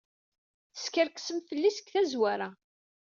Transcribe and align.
Teskerksem 0.73 1.39
fell-i 1.49 1.71
seg 1.77 1.87
tazwara. 1.93 2.49